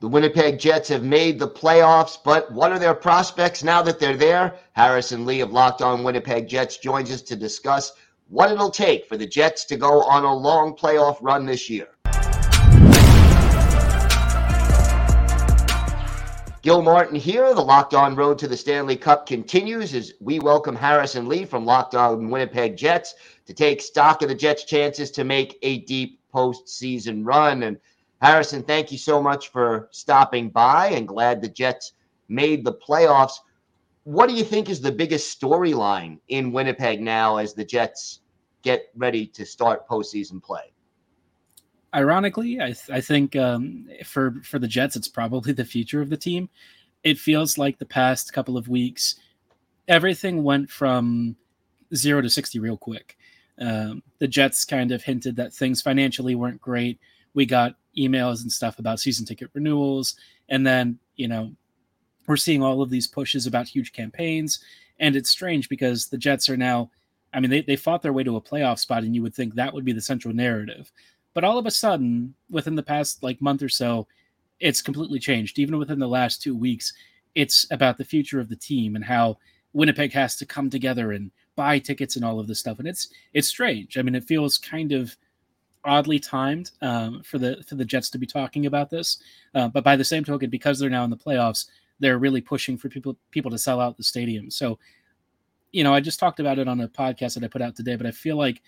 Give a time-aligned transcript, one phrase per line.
[0.00, 4.16] The Winnipeg Jets have made the playoffs, but what are their prospects now that they're
[4.16, 4.54] there?
[4.72, 7.92] Harrison Lee of Locked On Winnipeg Jets joins us to discuss
[8.28, 11.88] what it'll take for the Jets to go on a long playoff run this year.
[16.62, 17.52] Gil Martin here.
[17.52, 21.66] The Locked On Road to the Stanley Cup continues as we welcome Harrison Lee from
[21.66, 26.20] Locked On Winnipeg Jets to take stock of the Jets' chances to make a deep
[26.34, 27.64] postseason run.
[27.64, 27.76] And
[28.20, 31.92] Harrison, thank you so much for stopping by and glad the Jets
[32.28, 33.32] made the playoffs.
[34.04, 38.20] What do you think is the biggest storyline in Winnipeg now as the Jets
[38.62, 40.72] get ready to start postseason play?
[41.94, 46.08] Ironically, I, th- I think um, for for the Jets, it's probably the future of
[46.08, 46.48] the team.
[47.02, 49.16] It feels like the past couple of weeks,
[49.88, 51.36] everything went from
[51.94, 53.16] zero to sixty real quick.
[53.58, 57.00] Um, the Jets kind of hinted that things financially weren't great.
[57.34, 60.14] We got emails and stuff about season ticket renewals.
[60.48, 61.52] And then, you know,
[62.26, 64.60] we're seeing all of these pushes about huge campaigns.
[64.98, 66.90] And it's strange because the Jets are now,
[67.32, 69.54] I mean, they, they fought their way to a playoff spot, and you would think
[69.54, 70.92] that would be the central narrative.
[71.32, 74.06] But all of a sudden, within the past like month or so,
[74.58, 75.58] it's completely changed.
[75.58, 76.92] Even within the last two weeks,
[77.34, 79.38] it's about the future of the team and how
[79.72, 82.78] Winnipeg has to come together and buy tickets and all of this stuff.
[82.78, 83.96] And it's it's strange.
[83.96, 85.16] I mean, it feels kind of
[85.84, 89.18] oddly timed um, for the for the Jets to be talking about this.
[89.54, 91.66] Uh, but by the same token, because they're now in the playoffs,
[91.98, 94.50] they're really pushing for people people to sell out the stadium.
[94.50, 94.78] So,
[95.72, 97.96] you know, I just talked about it on a podcast that I put out today,
[97.96, 98.62] but I feel like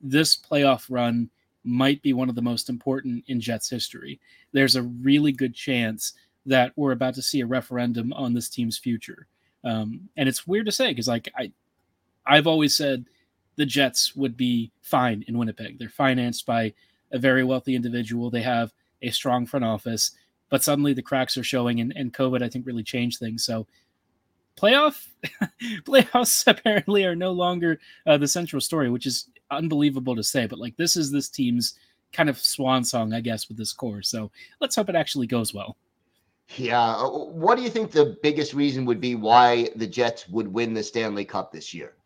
[0.00, 1.30] this playoff run
[1.64, 4.20] might be one of the most important in Jets history.
[4.52, 6.14] There's a really good chance
[6.46, 9.26] that we're about to see a referendum on this team's future.
[9.64, 11.52] Um, and it's weird to say because, like, I,
[12.24, 13.06] I've always said
[13.58, 15.78] the Jets would be fine in Winnipeg.
[15.78, 16.72] They're financed by
[17.10, 18.30] a very wealthy individual.
[18.30, 20.12] They have a strong front office,
[20.48, 23.44] but suddenly the cracks are showing, and, and COVID, I think, really changed things.
[23.44, 23.66] So,
[24.56, 25.08] playoff
[25.84, 30.46] playoffs apparently are no longer uh, the central story, which is unbelievable to say.
[30.46, 31.74] But like, this is this team's
[32.12, 34.02] kind of swan song, I guess, with this core.
[34.02, 35.76] So let's hope it actually goes well.
[36.56, 36.94] Yeah.
[36.94, 40.74] Uh, what do you think the biggest reason would be why the Jets would win
[40.74, 41.97] the Stanley Cup this year?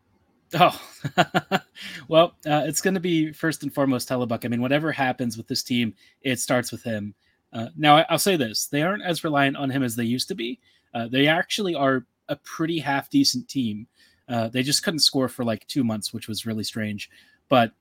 [0.55, 0.81] Oh,
[2.09, 4.45] well, uh, it's going to be first and foremost Hellebuyck.
[4.45, 7.15] I mean, whatever happens with this team, it starts with him.
[7.53, 10.29] Uh, now, I, will say this: they aren't as reliant on him as they used
[10.29, 10.59] to be.
[10.95, 13.87] Uh, they actually are a pretty half decent team.
[14.29, 17.11] Uh, they just couldn't score for like two months, which was really strange.
[17.49, 17.73] But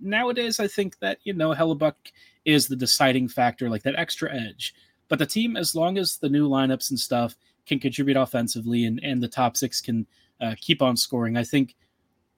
[0.00, 2.12] nowadays, I think that you know Hellebuyck
[2.44, 4.74] is the deciding factor, like that extra edge.
[5.08, 9.00] But the team, as long as the new lineups and stuff can contribute offensively, and
[9.02, 10.06] and the top six can
[10.40, 11.74] uh, keep on scoring, I think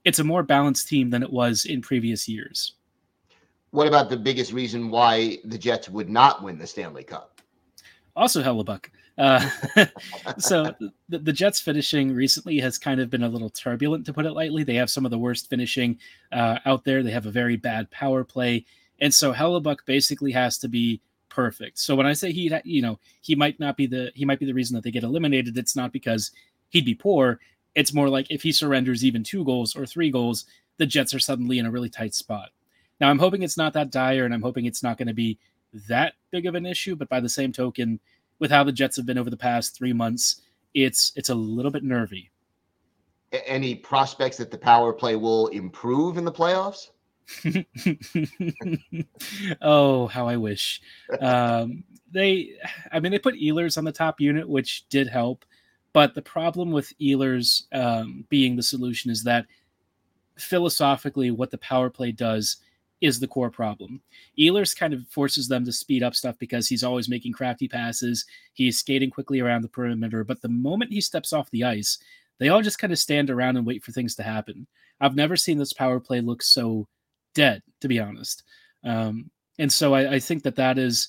[0.05, 2.75] it's a more balanced team than it was in previous years.
[3.71, 7.41] What about the biggest reason why the Jets would not win the Stanley Cup?
[8.15, 8.91] Also, Hellebuyck.
[9.19, 9.49] Uh,
[10.39, 10.75] so
[11.09, 14.33] the, the, Jets finishing recently has kind of been a little turbulent, to put it
[14.33, 14.65] lightly.
[14.65, 15.99] They have some of the worst finishing
[16.33, 17.03] uh, out there.
[17.03, 18.65] They have a very bad power play,
[19.01, 21.79] and so Hellebuyck basically has to be perfect.
[21.79, 24.47] So when I say he, you know, he might not be the he might be
[24.47, 25.57] the reason that they get eliminated.
[25.57, 26.31] It's not because
[26.71, 27.41] he'd be poor.
[27.75, 30.45] It's more like if he surrenders even two goals or three goals,
[30.79, 32.51] the Jets are suddenly in a really tight spot.
[33.01, 35.39] Now, I'm hoping it's not that dire and I'm hoping it's not going to be
[35.89, 36.95] that big of an issue.
[36.97, 37.99] But by the same token,
[38.39, 40.43] with how the Jets have been over the past three months,
[40.75, 42.31] it's it's a little bit nervy.
[43.47, 46.91] Any prospects that the power play will improve in the playoffs?
[49.63, 50.83] oh, how I wish.
[51.21, 52.55] Um, they,
[52.93, 55.45] I mean, they put Ehlers on the top unit, which did help.
[55.93, 59.47] But the problem with Ehlers um, being the solution is that
[60.39, 62.57] philosophically, what the power play does
[63.03, 64.01] is the core problem.
[64.39, 68.25] Ehlers kind of forces them to speed up stuff because he's always making crafty passes.
[68.55, 70.25] He's skating quickly around the perimeter.
[70.25, 71.99] But the moment he steps off the ice,
[72.39, 74.67] they all just kind of stand around and wait for things to happen.
[75.01, 76.87] I've never seen this power play look so
[77.35, 78.45] dead, to be honest.
[78.85, 81.09] Um, and so I, I think that that is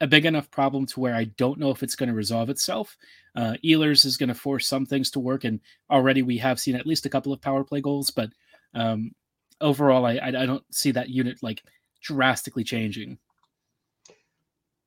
[0.00, 2.96] a big enough problem to where I don't know if it's going to resolve itself.
[3.34, 6.76] Uh, Ehlers is going to force some things to work, and already we have seen
[6.76, 8.10] at least a couple of power play goals.
[8.10, 8.30] But
[8.74, 9.12] um,
[9.60, 11.62] overall, I, I, I don't see that unit like
[12.00, 13.18] drastically changing.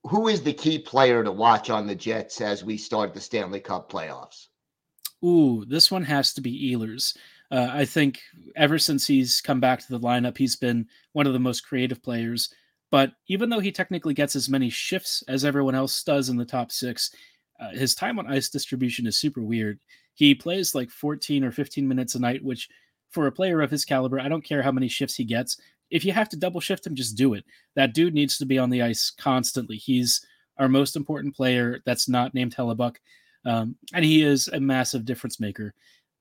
[0.03, 3.59] Who is the key player to watch on the Jets as we start the Stanley
[3.59, 4.47] Cup playoffs?
[5.23, 7.15] Ooh, this one has to be Ehlers.
[7.51, 8.21] Uh, I think
[8.55, 12.01] ever since he's come back to the lineup, he's been one of the most creative
[12.01, 12.51] players.
[12.91, 16.45] But even though he technically gets as many shifts as everyone else does in the
[16.45, 17.11] top six,
[17.59, 19.79] uh, his time on ice distribution is super weird.
[20.13, 22.67] He plays like 14 or 15 minutes a night, which
[23.09, 25.57] for a player of his caliber, I don't care how many shifts he gets.
[25.89, 27.45] If you have to double shift him, just do it.
[27.75, 29.77] That dude needs to be on the ice constantly.
[29.77, 30.25] He's
[30.57, 32.97] our most important player that's not named Hellebuyck.
[33.45, 35.73] Um, and he is a massive difference maker.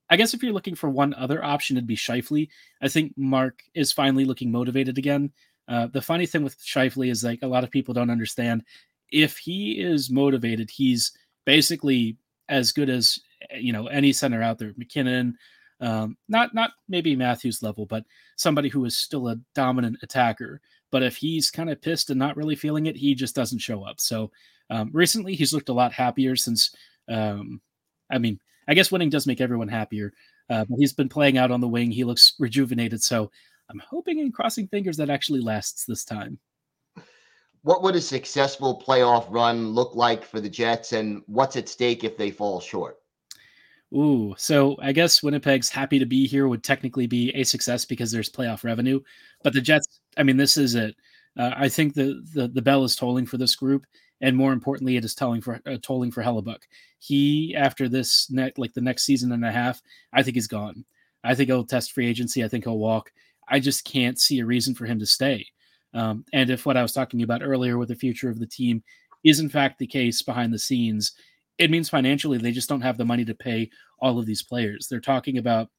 [0.09, 2.49] I guess if you're looking for one other option, it'd be Scheifele.
[2.81, 5.31] I think Mark is finally looking motivated again.
[5.71, 8.63] Uh, the funny thing with Scheifele is like a lot of people don't understand.
[9.09, 11.13] If he is motivated, he's
[11.45, 12.17] basically
[12.49, 13.17] as good as
[13.55, 14.73] you know any center out there.
[14.75, 15.37] MacKinnon,
[15.79, 18.03] um, not not maybe Matthews level, but
[18.35, 20.59] somebody who is still a dominant attacker.
[20.91, 23.83] But if he's kind of pissed and not really feeling it, he just doesn't show
[23.83, 24.01] up.
[24.01, 24.29] So
[24.69, 26.75] um, recently, he's looked a lot happier since.
[27.07, 27.61] Um,
[28.11, 30.11] I mean, I guess winning does make everyone happier.
[30.49, 31.91] Uh, he's been playing out on the wing.
[31.91, 33.01] He looks rejuvenated.
[33.01, 33.31] So
[33.71, 36.39] I'm hoping and crossing fingers that actually lasts this time.
[37.63, 42.03] What would a successful playoff run look like for the Jets, and what's at stake
[42.03, 42.97] if they fall short?
[43.93, 48.11] Ooh, so I guess Winnipeg's happy to be here would technically be a success because
[48.11, 49.01] there's playoff revenue.
[49.43, 50.95] But the Jets, I mean, this is it.
[51.37, 53.85] Uh, I think the, the the bell is tolling for this group,
[54.21, 56.63] and more importantly, it is tolling for uh, tolling for Hellebuyck.
[56.99, 59.81] He after this net like the next season and a half,
[60.13, 60.85] I think he's gone.
[61.23, 62.43] I think he'll test free agency.
[62.43, 63.11] I think he'll walk.
[63.51, 65.45] I just can't see a reason for him to stay.
[65.93, 68.81] Um, and if what I was talking about earlier with the future of the team
[69.23, 71.11] is in fact the case behind the scenes,
[71.57, 73.69] it means financially they just don't have the money to pay
[73.99, 74.87] all of these players.
[74.87, 75.69] They're talking about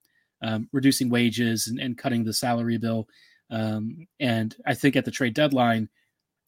[0.43, 3.07] um, reducing wages and, and, cutting the salary bill.
[3.51, 5.89] Um, and I think at the trade deadline,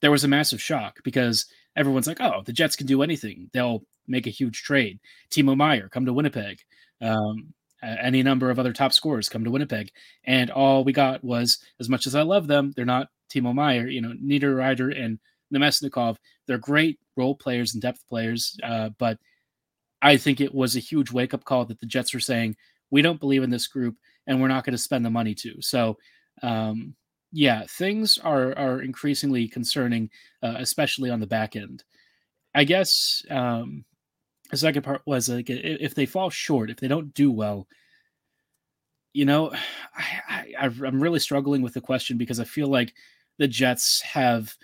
[0.00, 1.46] there was a massive shock because
[1.76, 3.50] everyone's like, oh, the Jets can do anything.
[3.52, 4.98] They'll make a huge trade.
[5.30, 6.58] Timo Meier, come to Winnipeg.
[7.00, 7.54] Um,
[7.84, 9.90] any number of other top scorers come to Winnipeg.
[10.24, 13.88] And all we got was, as much as I love them, they're not Timo Meier,
[13.88, 15.18] you know, Niederreiter and
[15.52, 16.16] Namestnikov.
[16.46, 19.18] They're great role players and depth players, uh, but
[20.02, 22.56] I think it was a huge wake up call that the Jets were saying,
[22.90, 23.96] we don't believe in this group
[24.26, 25.60] and we're not going to spend the money to.
[25.60, 25.96] So,
[26.42, 26.94] um,
[27.32, 30.10] yeah, things are are increasingly concerning,
[30.42, 31.82] uh, especially on the back end.
[32.54, 33.84] I guess um,
[34.54, 37.66] the second part was like if they fall short, if they don't do well,
[39.12, 39.52] you know,
[39.96, 42.94] I, I I'm really struggling with the question because I feel like
[43.38, 44.54] the Jets have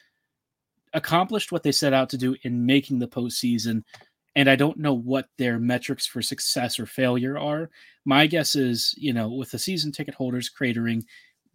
[0.93, 3.83] accomplished what they set out to do in making the postseason,
[4.37, 7.71] and I don't know what their metrics for success or failure are.
[8.05, 11.05] My guess is, you know, with the season ticket holders cratering,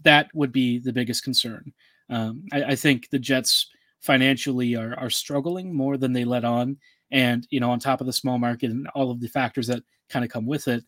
[0.03, 1.71] that would be the biggest concern.
[2.09, 3.67] Um, I, I, think the Jets
[4.01, 6.77] financially are are struggling more than they let on,
[7.15, 9.81] and you know, on top of the small market and all of the factors that
[10.09, 10.83] kind of come with it,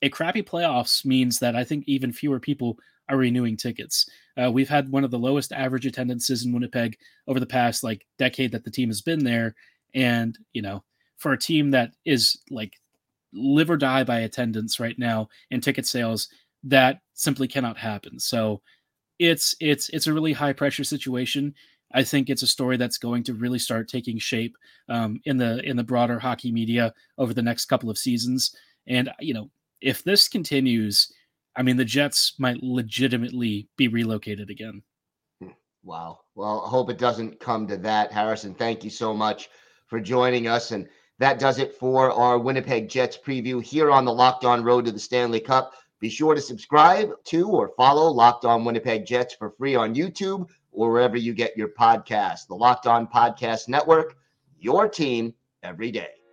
[0.00, 2.78] a crappy playoffs means that I think even fewer people
[3.10, 4.08] are renewing tickets.
[4.42, 6.96] Uh, we've had one of the lowest average attendances in Winnipeg
[7.28, 9.54] over the past like decade that the team has been there,
[9.94, 10.82] and you know,
[11.18, 12.72] for a team that is like
[13.34, 16.28] live or die by attendance right now and ticket sales,
[16.62, 18.18] that simply cannot happen.
[18.18, 18.62] So
[19.18, 21.54] it's it's it's a really high pressure situation.
[21.92, 24.56] I think it's a story that's going to really start taking shape
[24.88, 28.54] um, in the in the broader hockey media over the next couple of seasons.
[28.86, 29.50] And you know,
[29.80, 31.12] if this continues,
[31.56, 34.82] I mean, the Jets might legitimately be relocated again.
[35.40, 35.50] Hmm.
[35.84, 36.20] Wow.
[36.34, 38.12] Well, I hope it doesn't come to that.
[38.12, 39.48] Harrison, thank you so much
[39.86, 40.72] for joining us.
[40.72, 40.88] And
[41.18, 44.92] that does it for our Winnipeg Jets preview here on the Locked On Road to
[44.92, 45.74] the Stanley Cup.
[46.00, 50.48] Be sure to subscribe to or follow Locked On Winnipeg Jets for free on YouTube
[50.74, 52.48] or wherever you get your podcast.
[52.48, 54.16] The Locked On Podcast Network,
[54.58, 55.32] your team
[55.62, 56.23] every day.